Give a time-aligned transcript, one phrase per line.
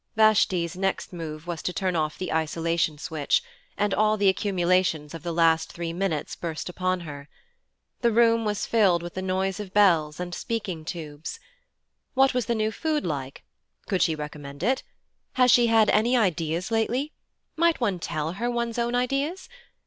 [0.15, 3.43] Vashanti's next move was to turn off the isolation switch,
[3.77, 7.29] and all the accumulations of the last three minutes burst upon her.
[7.99, 11.39] The room was filled with the noise of bells, and speaking tubes.
[12.15, 13.43] What was the new food like?
[13.85, 14.81] Could she recommend it?
[15.33, 17.13] Has she had any ideas lately?
[17.55, 19.49] Might one tell her one's own ideas?